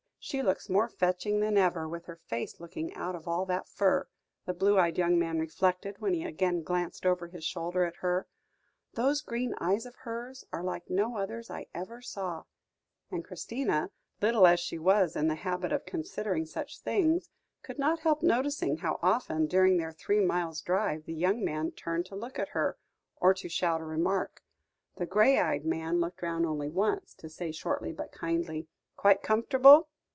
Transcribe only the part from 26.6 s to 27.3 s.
once, to